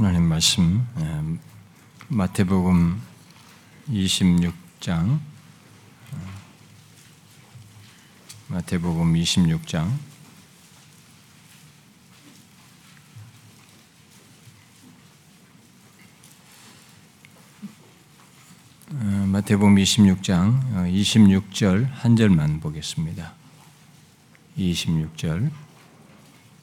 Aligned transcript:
하나님 0.00 0.22
말씀 0.30 0.86
마태복음 2.08 3.02
26장 3.90 5.20
마태복음 8.48 9.12
26장 9.12 9.92
마태복음 19.26 19.74
26장 19.74 20.94
26절 20.94 21.90
한 21.90 22.16
절만 22.16 22.60
보겠습니다. 22.60 23.34
26절 24.56 25.50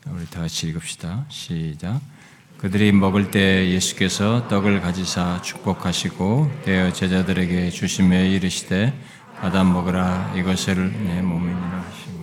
우리 0.07 0.25
다 0.25 0.41
같이 0.41 0.69
읽읍시다. 0.69 1.27
시작. 1.29 2.16
그들이 2.57 2.91
먹을 2.91 3.29
때 3.29 3.69
예수께서 3.69 4.47
떡을 4.47 4.81
가지사 4.81 5.43
축복하시고 5.43 6.61
떼어 6.65 6.91
제자들에게 6.91 7.69
주시며 7.69 8.23
이르시되 8.23 8.99
받아 9.39 9.63
먹으라 9.63 10.33
이것을 10.35 10.91
내 11.03 11.21
몸이니라 11.21 11.85
하시고 11.85 12.17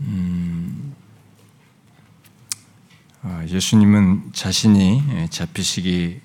음, 0.00 0.94
아, 3.20 3.44
예수님은 3.46 4.32
자신이 4.32 5.28
잡히시기 5.28 6.18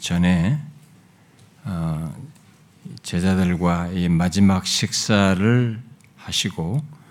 전에 0.00 0.60
어, 1.64 2.14
제자들과 3.02 3.88
이 3.88 4.08
마지막 4.08 4.64
식사를 4.64 5.82
하시고 6.16 7.01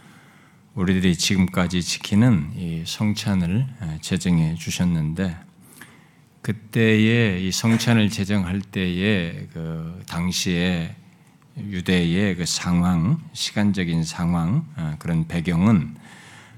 우리들이 0.74 1.18
지금까지 1.18 1.82
지키는 1.82 2.54
이 2.56 2.84
성찬을 2.86 3.68
제정해 4.00 4.56
주셨는데 4.56 5.38
그때의 6.42 7.46
이 7.46 7.52
성찬을 7.52 8.10
제정할 8.10 8.62
때의 8.62 9.50
그 9.52 10.02
당시에 10.08 10.96
유대의 11.58 12.36
그 12.36 12.46
상황, 12.46 13.22
시간적인 13.34 14.04
상황 14.04 14.66
어, 14.78 14.96
그런 14.98 15.28
배경은 15.28 15.96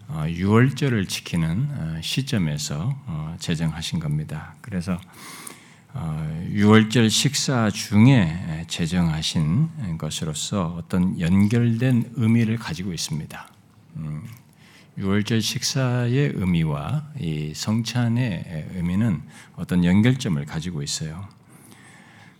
어, 0.08 0.25
유월절을 0.27 1.08
지키는 1.08 1.67
어, 1.72 2.00
시점에서 2.02 2.95
제정하신 3.39 4.00
겁니다. 4.00 4.55
그래서 4.61 5.00
유월절 6.50 7.09
식사 7.09 7.70
중에 7.70 8.66
제정하신 8.67 9.98
것으로서 9.98 10.75
어떤 10.77 11.20
연결된 11.20 12.14
의미를 12.16 12.58
가지고 12.58 12.94
있습니다. 12.94 13.52
음, 13.95 14.23
유월절 14.97 15.41
식사의 15.41 16.33
의미와 16.36 17.03
이 17.19 17.53
성찬의 17.55 18.72
의미는 18.75 19.22
어떤 19.55 19.83
연결점을 19.83 20.44
가지고 20.45 20.83
있어요. 20.83 21.27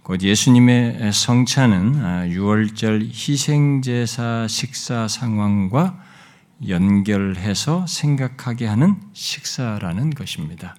곧 0.04 0.22
예수님의 0.22 1.14
성찬은 1.14 2.04
아, 2.04 2.28
유월절 2.28 3.04
희생제사 3.04 4.48
식사 4.50 5.08
상황과 5.08 6.04
연결해서 6.68 7.88
생각하게 7.88 8.68
하는 8.68 8.96
식사라는 9.14 10.12
것입니다. 10.12 10.76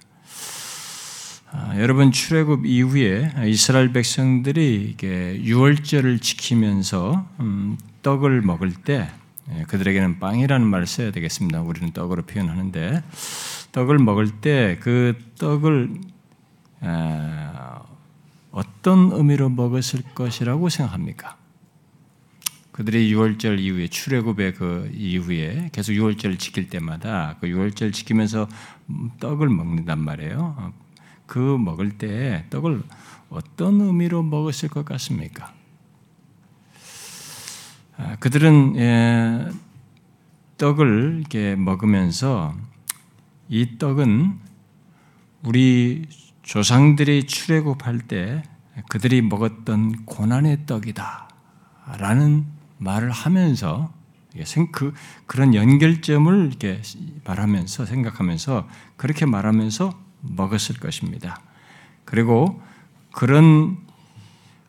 아, 1.51 1.75
여러분 1.79 2.13
출애굽 2.13 2.67
이후에 2.67 3.33
이스라엘 3.47 3.93
백성들이 3.93 4.97
유월절을 5.03 6.19
지키면서 6.19 7.27
음, 7.41 7.79
떡을 8.03 8.43
먹을 8.43 8.73
때 8.73 9.09
예, 9.09 9.24
그들에게는 9.69 10.19
빵이라는 10.19 10.67
말을 10.67 10.87
써야 10.87 11.11
되겠습니다. 11.11 11.63
우리는 11.63 11.93
떡으로 11.93 12.23
표현하는데 12.23 13.03
떡을 13.73 13.99
먹을 13.99 14.41
때 14.41 14.79
그 14.81 15.19
떡을 15.39 16.01
어떤 18.51 19.11
의미로 19.13 19.49
먹었을 19.49 20.03
것이라고 20.15 20.69
생각합니까? 20.69 21.37
그들이 22.73 23.13
유월절 23.13 23.61
이후에 23.61 23.89
출애굽의 23.89 24.55
그 24.55 24.91
이후에 24.93 25.71
계속 25.73 25.93
유월절을 25.93 26.39
지킬 26.39 26.69
때마다 26.69 27.37
그 27.41 27.49
유월절 27.49 27.93
지키면서 27.93 28.49
떡을 29.21 29.49
먹는단 29.49 30.01
말이에요. 30.01 30.73
그 31.27 31.39
먹을 31.39 31.99
때 31.99 32.45
떡을 32.51 32.83
어떤 33.31 33.81
의미로 33.81 34.23
먹었을 34.23 34.69
것 34.69 34.85
같습니까? 34.85 35.53
아, 37.97 38.17
그들은 38.17 38.77
예, 38.77 39.49
떡을 40.59 41.19
이렇게 41.21 41.55
먹으면서 41.55 42.55
이 43.49 43.79
떡은 43.79 44.41
우리 45.45 46.07
조상들이 46.43 47.27
출애굽할 47.27 48.01
때 48.01 48.43
그들이 48.89 49.23
먹었던 49.23 50.05
고난의 50.07 50.67
떡이다라는 50.67 52.47
말을 52.79 53.11
하면서 53.11 53.93
그 54.73 54.93
그런 55.27 55.55
연결점을 55.55 56.47
이렇게 56.47 56.83
말하면서 57.25 57.87
생각하면서 57.87 58.69
그렇게 58.97 59.27
말하면서 59.27 59.97
먹었을 60.21 60.81
것입니다. 60.81 61.41
그리고 62.05 62.61
그런 63.13 63.79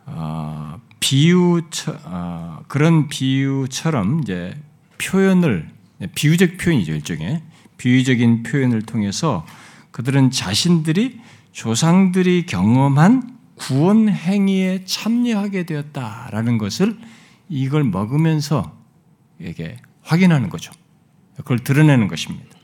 어, 0.06 0.80
비유 1.06 1.62
어, 2.06 2.64
그런 2.68 3.08
비유처럼 3.08 4.22
이제 4.22 4.60
표현을 4.98 5.70
비유적 6.16 6.58
표현이죠 6.58 6.94
일종의 6.94 7.44
비유적인 7.78 8.42
표현을 8.42 8.82
통해서 8.82 9.46
그들은 9.92 10.32
자신들이 10.32 11.22
조상들이 11.52 12.48
경험한 12.48 13.38
구원 13.54 14.10
행위에 14.10 14.84
참여하게 14.86 15.68
되었다라는 15.68 16.58
것을 16.58 16.98
이걸 17.50 17.84
먹으면서 17.84 18.76
이게 19.40 19.78
확인하는 20.02 20.50
거죠. 20.50 20.74
그걸 21.38 21.60
드러내는 21.60 22.08
것입니다. 22.08 22.55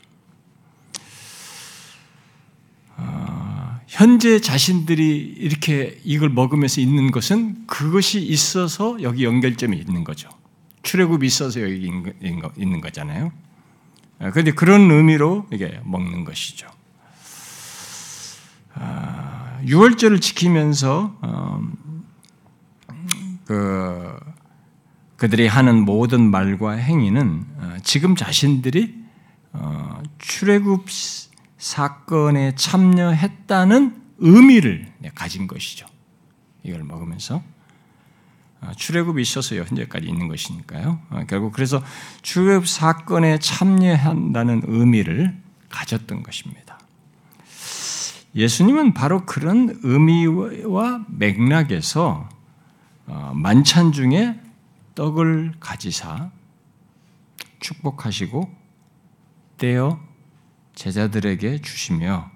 현재 3.92 4.40
자신들이 4.40 5.36
이렇게 5.38 6.00
이걸 6.06 6.30
먹으면서 6.30 6.80
있는 6.80 7.12
것은 7.12 7.68
그것이 7.68 8.22
있어서 8.22 8.98
여기 9.02 9.26
연결점이 9.26 9.78
있는 9.78 10.06
거죠. 10.06 10.30
출애굽이 10.84 11.28
있어서 11.28 11.62
여기 11.62 11.92
있는 12.56 12.80
거잖아요. 12.80 13.34
그런데 14.18 14.52
아, 14.52 14.56
그런 14.56 14.90
의미로 14.90 15.46
이게 15.52 15.82
먹는 15.84 16.24
것이죠. 16.24 16.70
아, 18.76 19.60
유월절을 19.66 20.22
지키면서 20.22 21.18
어, 21.22 21.62
그 23.44 24.18
그들이 25.18 25.48
하는 25.48 25.84
모든 25.84 26.32
말과 26.32 26.72
행위는 26.72 27.46
어, 27.58 27.76
지금 27.84 28.16
자신들이 28.16 28.96
어, 29.52 30.02
출애굽 30.18 30.86
사건에 31.62 32.56
참여했다는 32.56 34.02
의미를 34.18 34.92
가진 35.14 35.46
것이죠. 35.46 35.86
이걸 36.64 36.84
먹으면서 36.84 37.44
아, 38.62 38.74
출애굽이 38.74 39.22
있어서 39.22 39.56
현재까지 39.56 40.08
있는 40.08 40.28
것이니까요. 40.28 41.00
아, 41.12 41.24
결국 41.26 41.54
그래서 41.54 41.84
출애굽 42.24 42.68
사건에 42.68 43.38
참여한다는 43.38 44.64
의미를 44.66 45.40
가졌던 45.70 46.24
것입니다. 46.24 46.80
예수님은 48.34 48.96
바로 48.96 49.28
그런 49.28 49.80
의미와 49.84 51.06
맥락에서 51.10 52.28
어, 53.06 53.34
만찬 53.36 53.92
중에 53.92 54.40
떡을 54.96 55.54
가지사 55.60 56.32
축복하시고 57.60 58.52
떼어 59.60 60.11
제자들에게 60.76 61.62
주시며 61.62 62.32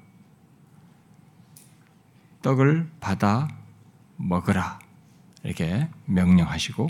떡을 2.41 2.89
받아 2.99 3.47
먹으라 4.17 4.79
이렇게 5.43 5.87
명령하시고 6.05 6.87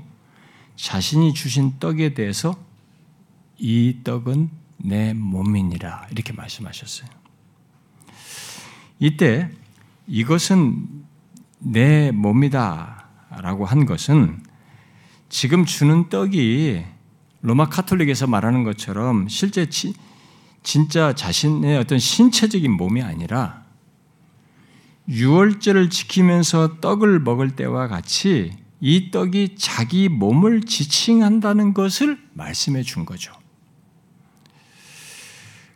자신이 0.76 1.34
주신 1.34 1.80
떡에 1.80 2.14
대해서 2.14 2.56
이 3.58 4.00
떡은 4.04 4.50
내 4.78 5.14
몸이니라 5.14 6.08
이렇게 6.12 6.34
말씀하셨어요. 6.34 7.10
이때 9.00 9.50
이것은 10.08 11.06
내 11.60 12.12
몸이다라고 12.12 13.66
한 13.66 13.86
것은 13.86 14.44
지금 15.30 15.66
주는 15.66 16.10
떡이 16.10 16.86
로마 17.42 17.70
카톨릭에서 17.70 18.28
말하는 18.28 18.64
것처럼 18.64 19.28
실제 19.28 19.68
진짜 20.66 21.14
자신의 21.14 21.78
어떤 21.78 22.00
신체적인 22.00 22.72
몸이 22.72 23.04
아니라 23.04 23.64
유월절을 25.08 25.92
지키면서 25.92 26.82
떡을 26.82 27.20
먹을 27.20 27.56
때와 27.56 27.88
같이 27.88 28.52
이 28.82 29.12
떡이 29.12 29.56
자기 29.60 30.10
몸을 30.10 30.64
지칭한다는 30.64 31.76
것을 31.76 32.18
말씀해 32.34 32.82
준 32.82 33.06
거죠. 33.06 33.32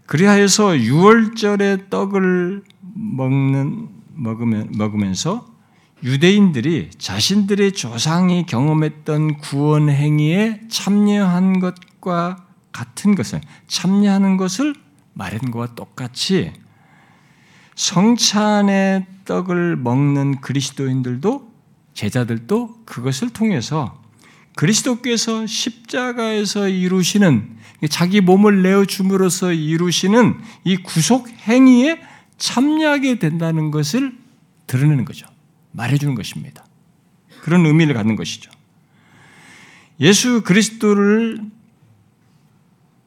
그리하여서 0.08 0.80
유월절에 0.80 1.90
떡을 1.92 2.64
먹는 2.82 3.90
먹으면, 4.16 4.72
먹으면서 4.76 5.48
유대인들이 6.04 6.90
자신들의 6.98 7.74
조상이 7.74 8.48
경험했던 8.48 9.38
구원 9.38 9.90
행위에 9.90 10.62
참여한 10.68 11.60
것과 11.60 12.49
같은 12.72 13.16
것을 13.16 13.42
참여하는 13.68 14.38
것을 14.38 14.76
말한 15.14 15.52
것과 15.52 15.76
똑같이 15.76 16.54
성찬의 17.76 19.06
떡을 19.26 19.78
먹는 19.78 20.42
그리스도인들도 20.42 21.50
제자들도 21.94 22.84
그것을 22.86 23.30
통해서 23.30 24.02
그리스도께서 24.56 25.46
십자가에서 25.46 26.68
이루시는 26.68 27.58
자기 27.90 28.20
몸을 28.20 28.62
내어 28.62 28.86
줌으로써 28.86 29.54
이루시는 29.54 30.36
이 30.66 30.78
구속 30.78 31.30
행위에 31.30 32.02
참여하게 32.38 33.20
된다는 33.20 33.72
것을 33.72 34.18
드러내는 34.68 35.06
거죠. 35.06 35.28
말해주는 35.72 36.16
것입니다. 36.16 36.66
그런 37.42 37.66
의미를 37.66 37.94
갖는 37.94 38.16
것이죠. 38.16 38.52
예수 40.00 40.42
그리스도를 40.44 41.42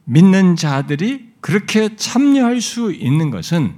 믿는 0.05 0.55
자들이 0.55 1.33
그렇게 1.41 1.95
참여할 1.95 2.61
수 2.61 2.91
있는 2.91 3.29
것은 3.29 3.75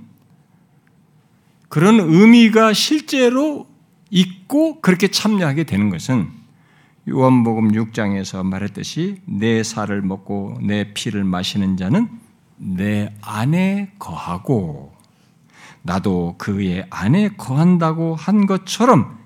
그런 1.69 2.00
의미가 2.00 2.74
실제로 2.74 3.68
있고 4.10 4.81
그렇게 4.81 5.07
참여하게 5.10 5.63
되는 5.63 5.89
것은 5.89 6.30
요한복음 7.07 7.72
6장에서 7.72 8.44
말했듯이 8.44 9.22
내 9.25 9.63
살을 9.63 10.01
먹고 10.01 10.60
내 10.62 10.94
피를 10.94 11.24
마시는 11.24 11.77
자는 11.77 12.10
내 12.57 13.13
안에 13.21 13.94
거하고 14.00 14.95
나도 15.81 16.36
그의 16.38 16.88
안에 16.89 17.30
거한다고 17.30 18.16
한 18.16 18.48
것처럼 18.48 19.19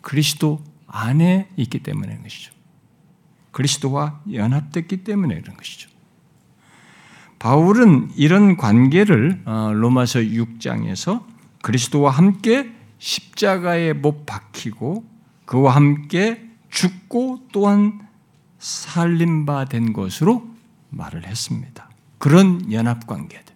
그리스도 0.00 0.62
안에 0.86 1.48
있기 1.56 1.80
때문에 1.80 2.08
그런 2.08 2.22
것이죠. 2.22 2.52
그리스도와 3.50 4.20
연합됐기 4.32 5.04
때문에 5.04 5.40
그런 5.40 5.56
것이죠. 5.56 5.90
바울은 7.46 8.10
이런 8.16 8.56
관계를 8.56 9.42
어, 9.44 9.70
로마서 9.72 10.18
6장에서 10.18 11.24
그리스도와 11.62 12.10
함께 12.10 12.72
십자가에 12.98 13.92
못 13.92 14.26
박히고 14.26 15.04
그와 15.44 15.76
함께 15.76 16.44
죽고 16.70 17.42
또한 17.52 18.00
살림바 18.58 19.66
된 19.66 19.92
것으로 19.92 20.50
말을 20.90 21.24
했습니다. 21.24 21.88
그런 22.18 22.72
연합 22.72 23.06
관계들. 23.06 23.54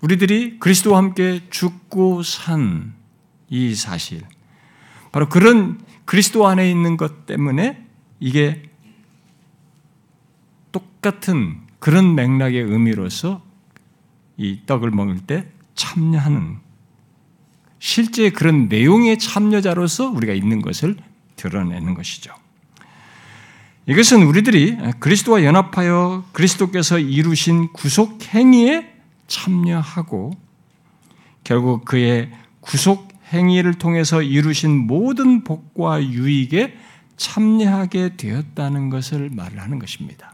우리들이 0.00 0.58
그리스도와 0.58 0.96
함께 0.96 1.42
죽고 1.50 2.22
산 2.22 2.94
이 3.50 3.74
사실. 3.74 4.22
바로 5.12 5.28
그런 5.28 5.78
그리스도 6.06 6.46
안에 6.46 6.70
있는 6.70 6.96
것 6.96 7.26
때문에 7.26 7.86
이게 8.18 8.62
똑같은 10.72 11.61
그런 11.82 12.14
맥락의 12.14 12.62
의미로서 12.62 13.42
이 14.36 14.60
떡을 14.66 14.92
먹을 14.92 15.18
때 15.18 15.48
참여하는 15.74 16.58
실제 17.80 18.30
그런 18.30 18.68
내용의 18.68 19.18
참여자로서 19.18 20.10
우리가 20.10 20.32
있는 20.32 20.62
것을 20.62 20.96
드러내는 21.34 21.94
것이죠. 21.94 22.32
이것은 23.86 24.22
우리들이 24.22 24.76
그리스도와 25.00 25.42
연합하여 25.42 26.24
그리스도께서 26.30 27.00
이루신 27.00 27.72
구속 27.72 28.22
행위에 28.32 28.94
참여하고 29.26 30.38
결국 31.42 31.84
그의 31.84 32.30
구속 32.60 33.08
행위를 33.32 33.74
통해서 33.74 34.22
이루신 34.22 34.86
모든 34.86 35.42
복과 35.42 36.04
유익에 36.04 36.78
참여하게 37.16 38.16
되었다는 38.18 38.88
것을 38.88 39.30
말하는 39.32 39.80
것입니다. 39.80 40.31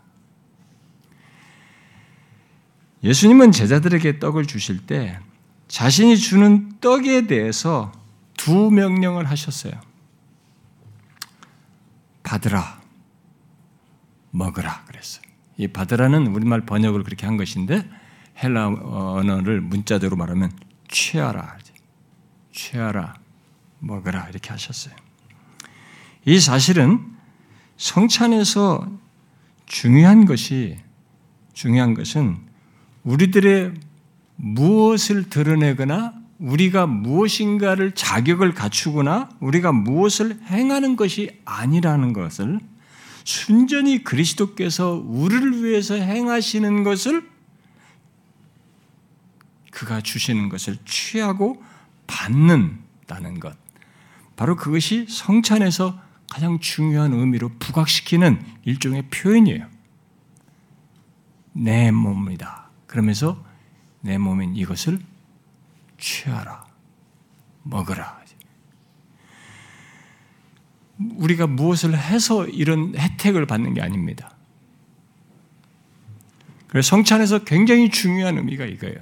예수님은 3.02 3.52
제자들에게 3.52 4.18
떡을 4.18 4.46
주실 4.46 4.86
때 4.86 5.18
자신이 5.68 6.16
주는 6.16 6.72
떡에 6.80 7.26
대해서 7.26 7.92
두 8.36 8.70
명령을 8.70 9.28
하셨어요. 9.30 9.72
받으라, 12.22 12.80
먹으라 14.30 14.84
그랬어요. 14.84 15.22
이 15.56 15.68
받으라는 15.68 16.28
우리말 16.28 16.66
번역을 16.66 17.04
그렇게 17.04 17.26
한 17.26 17.36
것인데 17.36 17.88
헬라 18.42 18.68
언어를 18.68 19.60
문자대로 19.60 20.16
말하면 20.16 20.52
취하라, 20.88 21.56
취하라, 22.52 23.14
먹으라 23.78 24.28
이렇게 24.28 24.50
하셨어요. 24.50 24.94
이 26.24 26.38
사실은 26.40 27.16
성찬에서 27.76 28.90
중요한 29.66 30.24
것이 30.24 30.78
중요한 31.52 31.94
것은 31.94 32.47
우리들의 33.08 33.72
무엇을 34.37 35.31
드러내거나 35.31 36.12
우리가 36.38 36.87
무엇인가를 36.87 37.93
자격을 37.93 38.52
갖추거나 38.52 39.31
우리가 39.40 39.72
무엇을 39.72 40.38
행하는 40.44 40.94
것이 40.94 41.40
아니라는 41.46 42.12
것을 42.12 42.60
순전히 43.25 44.05
그리스도께서 44.05 45.02
우리를 45.06 45.64
위해서 45.64 45.94
행하시는 45.94 46.84
것을 46.84 47.26
그가 49.70 50.02
주시는 50.02 50.50
것을 50.50 50.76
취하고 50.84 51.62
받는다는 52.06 53.40
것. 53.40 53.56
바로 54.37 54.54
그것이 54.54 55.06
성찬에서 55.08 55.99
가장 56.31 56.58
중요한 56.61 57.14
의미로 57.14 57.50
부각시키는 57.58 58.44
일종의 58.64 59.04
표현이에요. 59.11 59.66
내 61.54 61.90
몸이다. 61.90 62.67
그러면서 62.88 63.44
내 64.00 64.19
몸인 64.19 64.56
이것을 64.56 64.99
취하라. 65.99 66.67
먹어라. 67.62 68.19
우리가 70.99 71.46
무엇을 71.46 71.96
해서 71.96 72.46
이런 72.46 72.94
혜택을 72.96 73.46
받는 73.46 73.75
게 73.75 73.82
아닙니다. 73.82 74.35
그래서 76.67 76.88
성찬에서 76.90 77.44
굉장히 77.44 77.90
중요한 77.90 78.37
의미가 78.37 78.64
이거예요. 78.64 78.99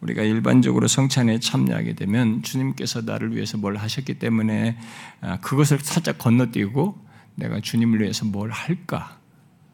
우리가 0.00 0.22
일반적으로 0.22 0.86
성찬에 0.86 1.40
참여하게 1.40 1.94
되면 1.94 2.42
주님께서 2.42 3.02
나를 3.02 3.34
위해서 3.34 3.58
뭘 3.58 3.76
하셨기 3.76 4.14
때문에 4.14 4.78
아, 5.20 5.38
그것을 5.40 5.80
살짝 5.80 6.18
건너뛰고 6.18 7.06
내가 7.34 7.60
주님을 7.60 8.00
위해서 8.00 8.24
뭘 8.24 8.50
할까? 8.50 9.18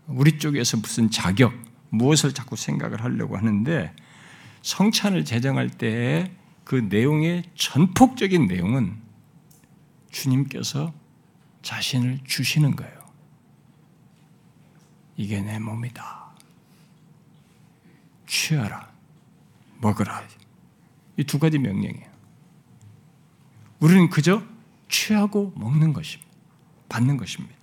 우리 0.07 0.39
쪽에서 0.39 0.79
무슨 0.79 1.11
자격, 1.11 1.55
무엇을 1.97 2.33
자꾸 2.33 2.57
생각을 2.57 3.03
하려고 3.03 3.37
하는데 3.37 3.95
성찬을 4.63 5.25
제정할 5.25 5.69
때 5.71 6.31
그 6.65 6.77
내용의 6.77 7.45
전폭적인 7.55 8.47
내용은 8.47 8.97
주님께서 10.11 10.95
자신을 11.63 12.21
주시는 12.25 12.75
거예요. 12.77 13.05
이게 15.17 15.41
내 15.41 15.59
몸이다. 15.59 16.25
취하라. 18.27 18.91
먹으라. 19.81 20.27
이 21.17 21.25
두 21.25 21.39
가지 21.39 21.59
명령이에요. 21.59 22.13
우리는 23.81 24.09
그저 24.09 24.43
취하고 24.89 25.53
먹는 25.57 25.93
것입니다. 25.93 26.33
받는 26.89 27.17
것입니다. 27.17 27.55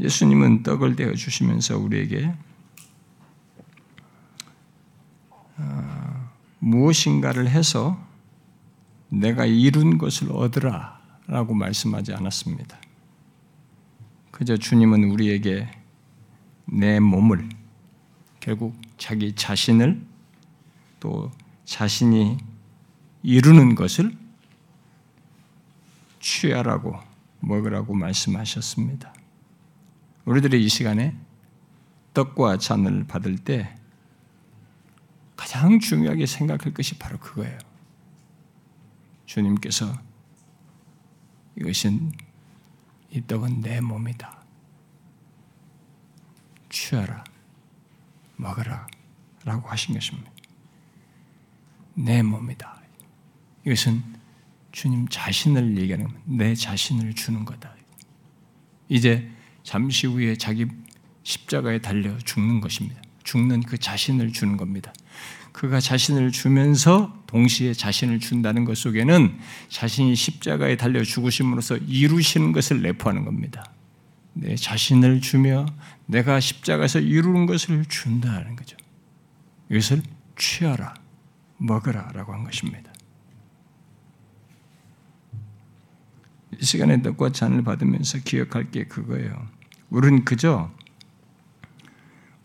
예수님은 0.00 0.62
떡을 0.62 0.96
대어 0.96 1.14
주시면서 1.14 1.78
우리에게 1.78 2.34
어, 5.58 6.30
무엇인가를 6.58 7.48
해서 7.48 8.02
내가 9.10 9.44
이룬 9.44 9.98
것을 9.98 10.32
얻으라 10.32 11.00
라고 11.26 11.54
말씀하지 11.54 12.14
않았습니다. 12.14 12.80
그저 14.30 14.56
주님은 14.56 15.10
우리에게 15.10 15.70
내 16.64 16.98
몸을 16.98 17.48
결국 18.40 18.74
자기 18.96 19.34
자신을 19.34 20.00
또 20.98 21.30
자신이 21.66 22.38
이루는 23.22 23.74
것을 23.74 24.16
취하라고 26.20 26.98
먹으라고 27.40 27.94
말씀하셨습니다. 27.94 29.12
우리들의 30.24 30.62
이 30.62 30.68
시간에 30.68 31.16
떡과 32.14 32.58
잔을 32.58 33.06
받을 33.06 33.38
때 33.38 33.74
가장 35.36 35.80
중요하게 35.80 36.26
생각할 36.26 36.74
것이 36.74 36.98
바로 36.98 37.18
그거예요. 37.18 37.58
주님께서 39.26 39.92
이것은 41.56 42.12
이 43.10 43.22
떡은 43.26 43.60
내 43.60 43.80
몸이다. 43.80 44.44
취하라, 46.68 47.24
먹어라, 48.36 48.86
라고 49.44 49.68
하신 49.68 49.94
것입니다. 49.94 50.30
내 51.94 52.22
몸이다. 52.22 52.80
이것은 53.66 54.02
주님 54.72 55.08
자신을 55.08 55.76
얘기하는 55.78 56.08
내 56.24 56.54
자신을 56.54 57.14
주는 57.14 57.44
거다. 57.44 57.74
이제 58.88 59.30
잠시 59.62 60.06
후에 60.06 60.36
자기 60.36 60.66
십자가에 61.22 61.78
달려 61.80 62.16
죽는 62.18 62.60
것입니다. 62.60 63.00
죽는 63.24 63.62
그 63.62 63.78
자신을 63.78 64.32
주는 64.32 64.56
겁니다. 64.56 64.92
그가 65.52 65.80
자신을 65.80 66.32
주면서 66.32 67.22
동시에 67.26 67.74
자신을 67.74 68.20
준다는 68.20 68.64
것 68.64 68.76
속에는 68.78 69.38
자신이 69.68 70.14
십자가에 70.14 70.76
달려 70.76 71.02
죽으심으로써 71.02 71.76
이루시는 71.76 72.52
것을 72.52 72.82
내포하는 72.82 73.24
겁니다. 73.24 73.72
내 74.32 74.54
자신을 74.54 75.20
주며 75.20 75.66
내가 76.06 76.40
십자가에서 76.40 77.00
이루는 77.00 77.46
것을 77.46 77.84
준다는 77.86 78.56
거죠. 78.56 78.76
이것을 79.70 80.02
취하라, 80.36 80.94
먹으라 81.58 82.10
라고 82.14 82.32
한 82.32 82.44
것입니다. 82.44 82.89
이 86.60 86.64
시간에 86.64 87.00
떡과 87.00 87.32
잔을 87.32 87.64
받으면서 87.64 88.18
기억할 88.18 88.70
게 88.70 88.84
그거예요. 88.84 89.48
우리는 89.88 90.24
그저 90.26 90.70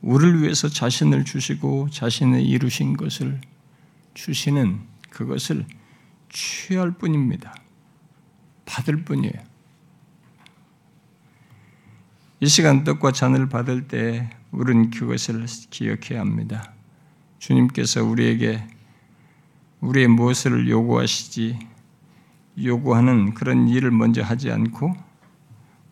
우리를 0.02 0.42
위해서 0.42 0.70
자신을 0.70 1.26
주시고 1.26 1.90
자신의 1.90 2.46
이루신 2.46 2.96
것을 2.96 3.42
주시는 4.14 4.80
그것을 5.10 5.66
취할 6.30 6.92
뿐입니다. 6.92 7.56
받을 8.66 9.04
뿐이에요. 9.04 9.34
이 12.40 12.48
시간 12.48 12.84
떡과 12.86 13.12
잔을 13.12 13.50
받을 13.50 13.88
때 13.88 14.30
우리는 14.52 14.92
그것을 14.92 15.46
기억해야 15.70 16.22
합니다. 16.22 16.74
주님께서 17.40 18.04
우리에게 18.04 18.66
우리의 19.82 20.08
무엇을 20.08 20.70
요구하시지 20.70 21.75
요구하는 22.64 23.34
그런 23.34 23.68
일을 23.68 23.92
먼저 23.92 24.22
하지 24.22 24.52
않고 24.52 24.96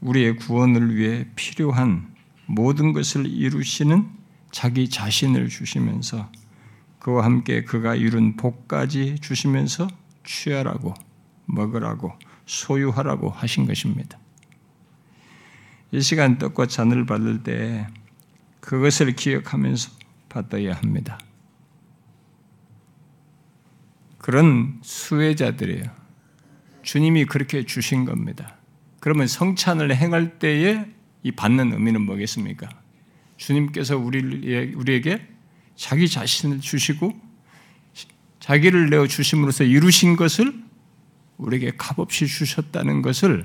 우리의 0.02 0.38
구원을 0.38 0.96
위해 0.96 1.28
필요한 1.36 2.14
모든 2.46 2.94
것을 2.94 3.26
이루시는 3.26 4.10
자기 4.52 4.90
자신을 4.90 5.50
주시면서 5.50 6.30
그와 7.00 7.26
함께 7.26 7.64
그가 7.64 7.96
이룬 7.96 8.38
복까지 8.38 9.20
주시면서 9.20 9.88
취하라고 10.26 10.94
먹으라고 11.46 12.14
소유하라고 12.46 13.30
하신 13.30 13.66
것입니다. 13.66 14.20
이 15.92 16.02
시간 16.02 16.38
떡과 16.38 16.68
잔을 16.68 17.06
받을 17.06 17.44
때 17.44 17.88
그것을 18.62 19.16
기억하면서 19.16 19.92
받아야 20.30 20.74
합니다. 20.74 21.20
그런 24.18 24.80
수혜자들이에요. 24.82 26.03
주님이 26.84 27.26
그렇게 27.26 27.66
주신 27.66 28.06
겁니다. 28.06 28.58
그러면 29.00 29.28
성찬을 29.28 29.96
행할 29.96 30.40
때에 30.40 30.86
이 31.24 31.32
받는 31.32 31.74
의미는 31.74 32.02
뭐겠습니까? 32.02 32.70
주님께서 33.38 33.98
우리에게 33.98 35.28
자기 35.76 36.08
자신을 36.08 36.62
주시고 36.62 37.12
자기를 38.40 38.90
내어 38.90 39.08
주심으로써 39.08 39.64
이루신 39.64 40.16
것을 40.16 40.54
우리에게 41.38 41.72
값없이 41.78 42.28
주셨다는 42.28 43.02
것을 43.02 43.44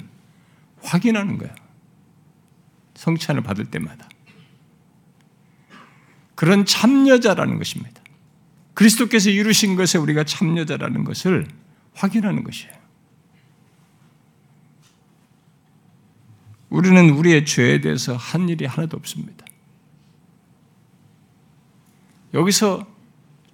확인하는 0.82 1.38
거야. 1.38 1.54
성찬을 2.94 3.42
받을 3.42 3.64
때마다. 3.64 4.08
그런 6.34 6.64
참여자라는 6.64 7.58
것입니다. 7.58 8.00
그리스도께서 8.74 9.30
이루신 9.30 9.74
것에 9.74 9.98
우리가 9.98 10.24
참여자라는 10.24 11.02
것을 11.04 11.48
확인하는 11.94 12.44
것이에요. 12.44 12.77
우리는 16.70 17.10
우리의 17.10 17.46
죄에 17.46 17.80
대해서 17.80 18.14
한 18.16 18.48
일이 18.48 18.66
하나도 18.66 18.96
없습니다. 18.96 19.46
여기서 22.34 22.86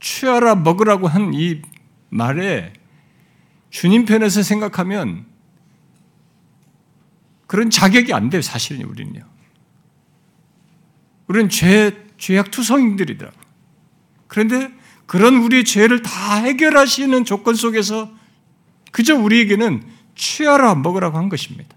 취하라 0.00 0.56
먹으라고 0.56 1.06
한 1.09 1.33
이 1.33 1.62
말에 2.14 2.73
주님 3.71 4.04
편에서 4.04 4.42
생각하면 4.42 5.26
그런 7.49 7.71
자격이 7.71 8.12
안 8.12 8.30
돼요, 8.30 8.40
사실은 8.40 8.85
우리는요. 8.85 9.26
우리는 11.26 11.49
죄, 11.49 12.06
죄악 12.16 12.52
투성인들이더라 12.52 13.33
그런데 14.28 14.73
그런 15.06 15.37
우리의 15.37 15.64
죄를 15.64 16.02
다 16.02 16.37
해결하시는 16.37 17.25
조건 17.25 17.54
속에서 17.54 18.11
그저 18.92 19.16
우리에게는 19.16 19.83
취하라 20.14 20.76
먹으라고 20.76 21.18
한 21.18 21.28
것입니다. 21.28 21.75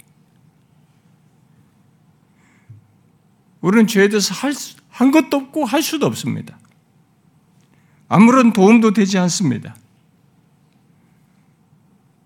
우리는 3.61 3.87
죄에 3.87 4.09
대해서 4.09 4.33
할, 4.33 4.53
한 4.89 5.11
것도 5.11 5.37
없고 5.37 5.65
할 5.65 5.81
수도 5.81 6.05
없습니다. 6.05 6.57
아무런 8.07 8.53
도움도 8.53 8.91
되지 8.91 9.17
않습니다. 9.17 9.75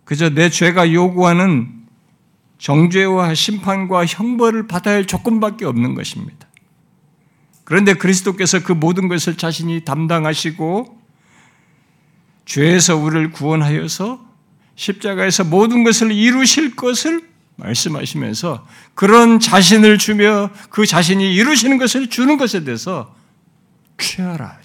그저 0.03 0.29
내 0.29 0.49
죄가 0.49 0.91
요구하는 0.91 1.81
정죄와 2.57 3.33
심판과 3.33 4.05
형벌을 4.05 4.67
받아야 4.67 4.95
할 4.95 5.07
조건밖에 5.07 5.65
없는 5.65 5.95
것입니다. 5.95 6.47
그런데 7.63 7.93
그리스도께서 7.93 8.61
그 8.61 8.73
모든 8.73 9.07
것을 9.07 9.37
자신이 9.37 9.85
담당하시고 9.85 11.01
죄에서 12.45 12.97
우리를 12.97 13.31
구원하여서 13.31 14.23
십자가에서 14.75 15.45
모든 15.45 15.83
것을 15.83 16.11
이루실 16.11 16.75
것을 16.75 17.30
말씀하시면서 17.61 18.65
그런 18.93 19.39
자신을 19.39 19.97
주며 19.97 20.49
그 20.69 20.85
자신이 20.85 21.33
이루시는 21.35 21.77
것을 21.77 22.09
주는 22.09 22.37
것에 22.37 22.63
대해서 22.63 23.15
취하라. 23.97 24.59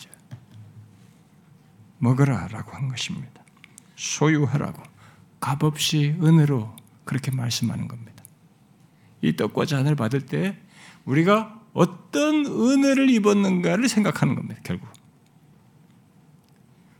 먹으라 1.98 2.48
라고 2.48 2.72
한 2.72 2.88
것입니다. 2.88 3.42
소유하라고 3.96 4.82
값없이 5.40 6.14
은혜로 6.22 6.74
그렇게 7.04 7.30
말씀하는 7.30 7.88
겁니다. 7.88 8.22
이 9.22 9.34
떡과 9.36 9.66
잔을 9.66 9.96
받을 9.96 10.26
때 10.26 10.58
우리가 11.04 11.60
어떤 11.72 12.46
은혜를 12.46 13.10
입었는가를 13.10 13.88
생각하는 13.88 14.34
겁니다. 14.34 14.60
결국 14.64 14.88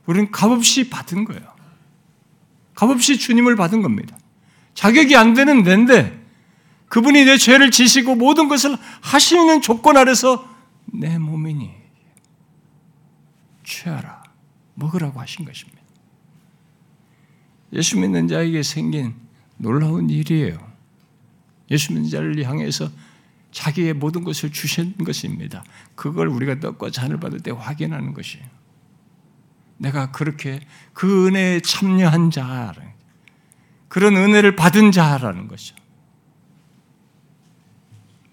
우리는 0.05 0.31
값없이 0.31 0.89
받은 0.89 1.25
거예요. 1.25 1.43
값없이 2.75 3.17
주님을 3.17 3.55
받은 3.55 3.81
겁니다. 3.81 4.17
자격이 4.77 5.15
안 5.17 5.33
되는 5.33 5.63
내인데 5.63 6.23
그분이 6.87 7.25
내 7.25 7.37
죄를 7.37 7.71
지시고 7.71 8.13
모든 8.13 8.47
것을 8.47 8.77
하시는 9.01 9.59
조건 9.59 9.97
아래서 9.97 10.47
내 10.85 11.17
몸이니 11.17 11.71
취하라 13.65 14.23
먹으라고 14.75 15.19
하신 15.19 15.45
것입니다. 15.45 15.81
예수 17.73 17.99
믿는 17.99 18.27
자에게 18.27 18.61
생긴 18.61 19.15
놀라운 19.57 20.11
일이에요. 20.11 20.59
예수 21.71 21.91
믿는 21.91 22.11
자를 22.11 22.41
향해서 22.43 22.91
자기의 23.51 23.93
모든 23.93 24.23
것을 24.23 24.51
주신 24.51 24.93
것입니다. 25.03 25.63
그걸 25.95 26.27
우리가 26.27 26.59
떡과 26.59 26.91
잔을 26.91 27.19
받을 27.19 27.39
때 27.39 27.49
확인하는 27.49 28.13
것이에요. 28.13 28.45
내가 29.77 30.11
그렇게 30.11 30.59
그 30.93 31.25
은혜에 31.25 31.61
참여한 31.61 32.29
자, 32.29 32.75
그런 33.87 34.15
은혜를 34.15 34.55
받은 34.55 34.91
자라는 34.91 35.47
것이죠. 35.47 35.75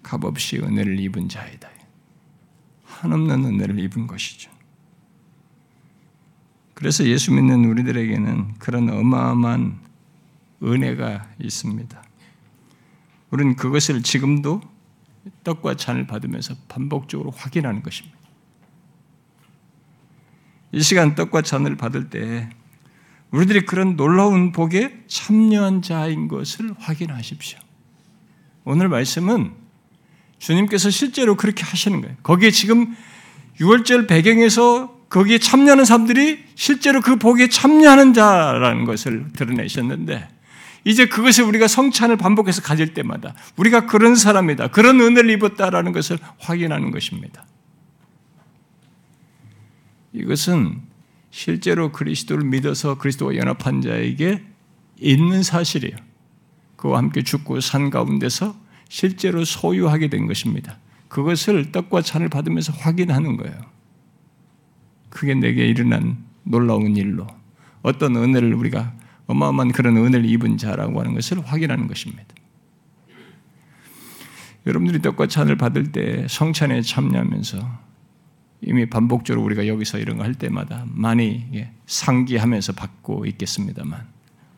값없이 0.03 0.57
은혜를 0.57 0.99
입은 0.99 1.29
자이다. 1.29 1.69
한없는 2.83 3.45
은혜를 3.45 3.79
입은 3.79 4.07
것이죠. 4.07 4.51
그래서 6.73 7.05
예수 7.05 7.33
믿는 7.33 7.65
우리들에게는 7.65 8.55
그런 8.55 8.89
어마어마한 8.89 9.79
은혜가 10.61 11.29
있습니다. 11.39 12.03
우리는 13.31 13.55
그것을 13.55 14.03
지금도 14.03 14.61
떡과 15.43 15.75
잔을 15.75 16.05
받으면서 16.05 16.55
반복적으로 16.67 17.31
확인하는 17.31 17.81
것입니다. 17.81 18.17
이 20.71 20.81
시간 20.81 21.15
떡과 21.15 21.41
잔을 21.41 21.77
받을 21.77 22.09
때 22.09 22.49
우리들이 23.31 23.65
그런 23.65 23.95
놀라운 23.95 24.51
복에 24.51 25.03
참여한 25.07 25.81
자인 25.81 26.27
것을 26.27 26.73
확인하십시오. 26.79 27.59
오늘 28.63 28.87
말씀은 28.89 29.51
주님께서 30.39 30.89
실제로 30.89 31.35
그렇게 31.35 31.63
하시는 31.63 32.01
거예요. 32.01 32.15
거기에 32.23 32.51
지금 32.51 32.95
6월절 33.59 34.07
배경에서 34.07 34.95
거기에 35.09 35.37
참여하는 35.37 35.85
사람들이 35.85 36.43
실제로 36.55 37.01
그 37.01 37.15
복에 37.17 37.47
참여하는 37.47 38.13
자라는 38.13 38.85
것을 38.85 39.31
드러내셨는데 39.33 40.27
이제 40.83 41.07
그것을 41.07 41.43
우리가 41.45 41.67
성찬을 41.67 42.17
반복해서 42.17 42.61
가질 42.61 42.93
때마다 42.93 43.33
우리가 43.55 43.87
그런 43.87 44.15
사람이다. 44.15 44.67
그런 44.69 44.99
은혜를 45.01 45.29
입었다라는 45.31 45.93
것을 45.93 46.19
확인하는 46.39 46.91
것입니다. 46.91 47.45
이것은 50.13 50.81
실제로 51.35 51.91
그리스도를 51.91 52.45
믿어서 52.45 52.97
그리스도와 52.97 53.35
연합한 53.35 53.81
자에게 53.81 54.41
있는 54.97 55.43
사실이에요. 55.43 55.97
그와 56.77 56.97
함께 56.97 57.23
죽고 57.23 57.59
산 57.59 57.89
가운데서 57.89 58.55
실제로 58.87 59.43
소유하게 59.43 60.07
된 60.07 60.27
것입니다. 60.27 60.79
그것을 61.09 61.73
떡과 61.73 62.03
잔을 62.03 62.29
받으면서 62.29 62.71
확인하는 62.71 63.35
거예요. 63.35 63.53
그게 65.09 65.33
내게 65.33 65.67
일어난 65.67 66.23
놀라운 66.43 66.95
일로 66.95 67.27
어떤 67.81 68.15
은혜를 68.15 68.53
우리가 68.53 68.95
어마어마한 69.27 69.73
그런 69.73 69.97
은혜를 69.97 70.23
입은 70.23 70.57
자라고 70.57 71.01
하는 71.01 71.15
것을 71.15 71.41
확인하는 71.45 71.89
것입니다. 71.89 72.33
여러분들이 74.65 75.01
떡과 75.01 75.27
잔을 75.27 75.57
받을 75.57 75.91
때 75.91 76.25
성찬에 76.29 76.81
참여하면서 76.81 77.84
이미 78.61 78.89
반복적으로 78.89 79.43
우리가 79.45 79.67
여기서 79.67 79.99
이런 79.99 80.17
거 80.17 80.23
할 80.23 80.33
때마다 80.33 80.85
많이 80.87 81.67
상기하면서 81.85 82.73
받고 82.73 83.25
있겠습니다만 83.27 84.07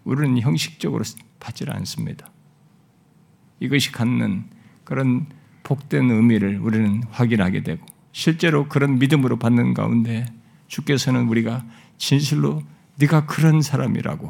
우리는 0.04 0.40
형식적으로 0.40 1.04
받지를 1.40 1.76
않습니다. 1.76 2.32
이것이 3.60 3.92
갖는 3.92 4.46
그런 4.84 5.26
복된 5.64 6.10
의미를 6.10 6.60
우리는 6.60 7.04
확인하게 7.12 7.64
되고 7.64 7.86
실제로 8.14 8.68
그런 8.70 9.00
믿음으로 9.00 9.38
받는 9.38 9.74
가운데 9.74 10.26
주께서는 10.68 11.28
우리가 11.28 11.66
진실로 11.98 12.64
네가 12.96 13.26
그런 13.26 13.62
사람이라고 13.62 14.28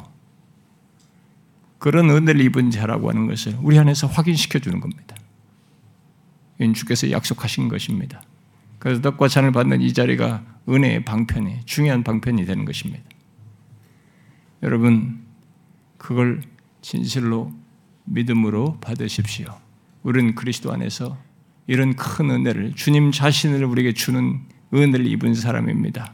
그런 1.77 2.09
은혜를 2.09 2.41
입은 2.41 2.71
자라고 2.71 3.09
하는 3.09 3.27
것을 3.27 3.55
우리 3.62 3.77
안에서 3.77 4.07
확인시켜 4.07 4.59
주는 4.59 4.79
겁니다. 4.79 5.15
주께서 6.74 7.12
약속하신 7.12 7.69
것입니다. 7.69 8.24
그래서 8.79 9.01
떡과 9.01 9.27
잔을 9.27 9.51
받는 9.51 9.81
이 9.81 9.93
자리가 9.93 10.43
은혜의 10.69 11.05
방편이 11.05 11.62
중요한 11.65 12.03
방편이 12.03 12.46
되는 12.46 12.65
것입니다. 12.65 13.03
여러분 14.63 15.24
그걸 15.98 16.41
진실로 16.81 17.53
믿음으로 18.05 18.79
받으십시오. 18.79 19.46
우리는 20.03 20.36
그리스도 20.36 20.72
안에서 20.72 21.17
이런 21.67 21.96
큰 21.96 22.29
은혜를 22.29 22.74
주님 22.75 23.12
자신을 23.12 23.63
우리에게 23.65 23.93
주는 23.93 24.39
은혜를 24.74 25.05
입은 25.05 25.34
사람입니다. 25.34 26.13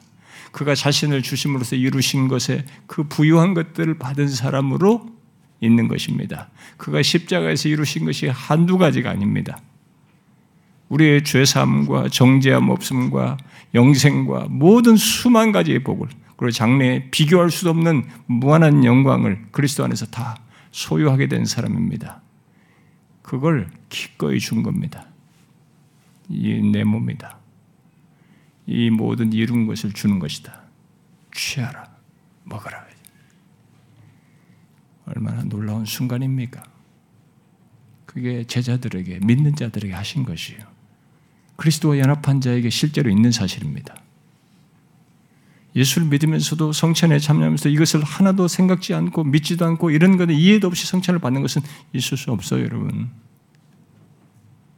그가 0.51 0.75
자신을 0.75 1.22
주심으로써 1.22 1.75
이루신 1.75 2.27
것에 2.27 2.65
그 2.86 3.03
부유한 3.08 3.53
것들을 3.53 3.98
받은 3.98 4.27
사람으로 4.27 5.12
있는 5.62 5.88
것입니다. 5.88 6.50
그가 6.77 7.01
십자가에서 7.01 7.70
이루신 7.70 8.05
것이 8.05 8.27
한두 8.27 8.77
가지가 8.77 9.10
아닙니다. 9.10 9.60
우리의 10.94 11.24
죄사함과 11.24 12.10
정죄함 12.10 12.70
없음과 12.70 13.38
영생과 13.74 14.48
모든 14.50 14.96
수만 14.96 15.52
가지의 15.52 15.84
복을 15.84 16.08
그리고 16.36 16.52
장래에 16.52 17.10
비교할 17.10 17.50
수 17.50 17.70
없는 17.70 18.06
무한한 18.28 18.84
영광을 18.86 19.46
그리스도 19.52 19.84
안에서 19.84 20.06
다 20.08 20.38
소유하게 20.72 21.28
된 21.28 21.46
사람입니다. 21.46 22.22
그걸 23.22 23.70
기꺼이 23.90 24.40
준 24.40 24.64
겁니다. 24.64 25.08
이 26.30 26.62
내 26.62 26.84
몸이다. 26.84 27.38
이 28.68 28.90
모든 28.90 29.34
이룬 29.34 29.66
것을 29.66 29.92
주는 29.94 30.20
것이다. 30.20 30.62
취하라. 31.34 31.86
먹어라. 32.44 32.86
얼마나 35.06 35.44
놀라운 35.44 35.86
순간입니까? 35.86 36.64
그게 38.06 38.44
제자들에게, 38.46 39.20
믿는 39.24 39.56
자들에게 39.56 39.94
하신 39.94 40.24
것이요. 40.24 40.60
그리스도와 41.55 41.98
연합한 42.00 42.42
자에게 42.42 42.70
실제로 42.70 43.09
있는 43.09 43.31
사실입니다. 43.31 43.96
예수를 45.75 46.07
믿으면서도 46.07 46.72
성찬에 46.72 47.20
참여하면서 47.20 47.70
이것을 47.70 48.03
하나도 48.03 48.48
생각지 48.48 48.94
않고 48.94 49.24
믿지도 49.24 49.66
않고 49.66 49.89
이런 49.89 50.18
것에 50.18 50.33
이해도 50.33 50.68
없이 50.68 50.85
성찬을 50.85 51.20
받는 51.20 51.42
것은 51.42 51.61
있을 51.94 52.18
수 52.18 52.31
없어요, 52.31 52.63
여러분. 52.63 53.09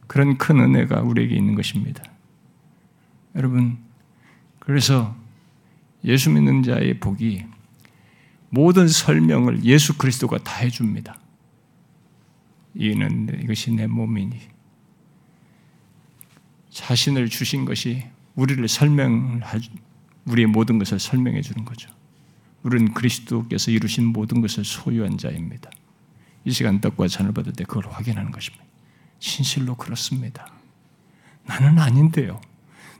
그런 0.06 0.38
큰 0.38 0.60
은혜가 0.60 1.02
우리에게 1.02 1.34
있는 1.34 1.54
것입니다. 1.54 2.02
여러분, 3.34 3.78
그래서 4.58 5.14
예수 6.04 6.30
믿는 6.30 6.62
자의 6.62 6.98
복이 6.98 7.44
모든 8.48 8.88
설명을 8.88 9.64
예수 9.64 9.98
그리스도가 9.98 10.38
다 10.38 10.56
해줍니다. 10.56 11.18
이는 12.74 13.40
이것이 13.42 13.72
내 13.72 13.86
몸이니 13.86 14.55
자신을 16.76 17.30
주신 17.30 17.64
것이 17.64 18.04
우리를 18.34 18.68
설명 18.68 19.40
우리의 20.26 20.46
모든 20.46 20.78
것을 20.78 20.98
설명해 20.98 21.40
주는 21.40 21.64
거죠. 21.64 21.88
우리는 22.62 22.92
그리스도께서 22.92 23.70
이루신 23.70 24.04
모든 24.04 24.42
것을 24.42 24.62
소유한 24.62 25.16
자입니다. 25.16 25.70
이 26.44 26.50
시간 26.50 26.82
떡과 26.82 27.08
잔을 27.08 27.32
받을 27.32 27.54
때 27.54 27.64
그걸 27.64 27.90
확인하는 27.90 28.30
것입니다. 28.30 28.62
진실로 29.18 29.74
그렇습니다. 29.76 30.52
나는 31.46 31.78
아닌데요. 31.78 32.42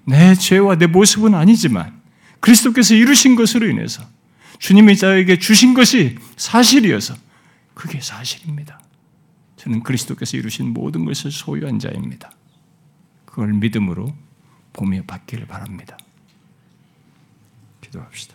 내 0.04 0.34
죄와 0.34 0.76
내 0.76 0.86
모습은 0.86 1.34
아니지만 1.34 2.00
그리스도께서 2.40 2.94
이루신 2.94 3.36
것으로 3.36 3.68
인해서 3.68 4.02
주님이 4.58 4.96
자에게 4.96 5.38
주신 5.38 5.74
것이 5.74 6.16
사실이어서 6.38 7.14
그게 7.74 8.00
사실입니다. 8.00 8.80
저는 9.56 9.82
그리스도께서 9.82 10.38
이루신 10.38 10.72
모든 10.72 11.04
것을 11.04 11.30
소유한 11.30 11.78
자입니다. 11.78 12.30
그걸 13.36 13.52
믿음으로 13.52 14.16
보며 14.72 15.02
받기를 15.06 15.46
바랍니다. 15.46 15.98
기도합시다. 17.82 18.34